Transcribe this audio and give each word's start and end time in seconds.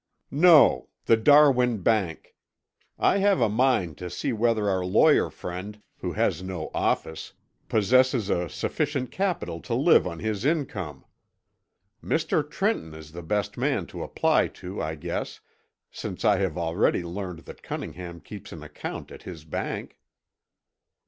"No, 0.31 0.89
the 1.05 1.15
Darwin 1.15 1.83
Bank. 1.83 2.35
I 2.97 3.19
have 3.19 3.39
a 3.39 3.47
mind 3.49 3.99
to 3.99 4.09
see 4.09 4.33
whether 4.33 4.67
our 4.67 4.83
lawyer 4.83 5.29
friend, 5.29 5.79
who 5.97 6.13
has 6.13 6.41
no 6.41 6.71
office, 6.73 7.33
possesses 7.69 8.27
a 8.27 8.49
sufficient 8.49 9.11
capital 9.11 9.59
to 9.61 9.75
live 9.75 10.07
on 10.07 10.17
his 10.17 10.43
income. 10.43 11.05
Mr. 12.03 12.41
Trenton 12.41 12.95
is 12.95 13.11
the 13.11 13.21
best 13.21 13.59
man 13.59 13.85
to 13.93 14.01
apply 14.01 14.47
to 14.47 14.81
I 14.81 14.95
guess, 14.95 15.39
since 15.91 16.25
I 16.25 16.37
have 16.39 16.57
already 16.57 17.03
learned 17.03 17.41
that 17.41 17.61
Cunningham 17.61 18.21
keeps 18.21 18.51
an 18.51 18.63
account 18.63 19.11
at 19.11 19.21
his 19.21 19.45
bank." 19.45 19.99